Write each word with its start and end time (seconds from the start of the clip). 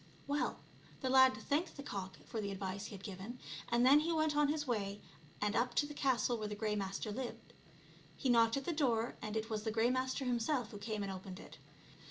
Well, 0.25 0.59
the 1.01 1.11
lad 1.11 1.37
thanked 1.37 1.77
the 1.77 1.83
cock 1.83 2.17
for 2.25 2.41
the 2.41 2.49
advice 2.49 2.85
he 2.87 2.95
had 2.95 3.03
given, 3.03 3.37
and 3.69 3.85
then 3.85 3.99
he 3.99 4.11
went 4.11 4.35
on 4.35 4.47
his 4.47 4.65
way 4.65 4.99
and 5.39 5.55
up 5.55 5.75
to 5.75 5.85
the 5.85 5.93
castle 5.93 6.39
where 6.39 6.47
the 6.47 6.55
Grey 6.55 6.75
Master 6.75 7.11
lived. 7.11 7.53
He 8.17 8.27
knocked 8.27 8.57
at 8.57 8.65
the 8.65 8.71
door, 8.73 9.15
and 9.21 9.37
it 9.37 9.51
was 9.51 9.61
the 9.61 9.69
Grey 9.69 9.91
Master 9.91 10.25
himself 10.25 10.71
who 10.71 10.79
came 10.79 11.03
and 11.03 11.11
opened 11.11 11.39
it. 11.39 11.59